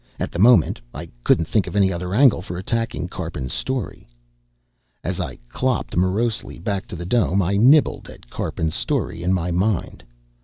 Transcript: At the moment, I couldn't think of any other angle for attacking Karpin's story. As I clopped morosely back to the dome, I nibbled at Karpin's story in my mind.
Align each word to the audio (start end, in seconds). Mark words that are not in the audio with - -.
At 0.19 0.31
the 0.31 0.39
moment, 0.39 0.81
I 0.95 1.09
couldn't 1.23 1.45
think 1.45 1.67
of 1.67 1.75
any 1.75 1.93
other 1.93 2.11
angle 2.15 2.41
for 2.41 2.57
attacking 2.57 3.07
Karpin's 3.09 3.53
story. 3.53 4.07
As 5.03 5.19
I 5.19 5.35
clopped 5.47 5.95
morosely 5.95 6.57
back 6.57 6.87
to 6.87 6.95
the 6.95 7.05
dome, 7.05 7.39
I 7.39 7.55
nibbled 7.55 8.09
at 8.09 8.27
Karpin's 8.27 8.73
story 8.73 9.21
in 9.21 9.31
my 9.31 9.51
mind. 9.51 10.03